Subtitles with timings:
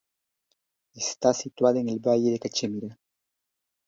[0.95, 2.99] Está situada en el valle de Cachemira.